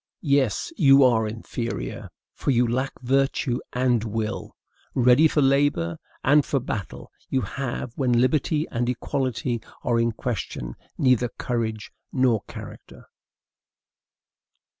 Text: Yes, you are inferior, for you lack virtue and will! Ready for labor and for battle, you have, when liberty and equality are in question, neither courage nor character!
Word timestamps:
Yes, 0.25 0.73
you 0.77 1.03
are 1.03 1.27
inferior, 1.27 2.09
for 2.33 2.49
you 2.49 2.67
lack 2.67 2.99
virtue 3.01 3.59
and 3.71 4.03
will! 4.03 4.55
Ready 4.95 5.27
for 5.27 5.43
labor 5.43 5.99
and 6.23 6.43
for 6.43 6.59
battle, 6.59 7.11
you 7.29 7.41
have, 7.41 7.93
when 7.95 8.13
liberty 8.19 8.67
and 8.71 8.89
equality 8.89 9.61
are 9.83 9.99
in 9.99 10.13
question, 10.13 10.75
neither 10.97 11.29
courage 11.29 11.91
nor 12.11 12.41
character! 12.47 13.05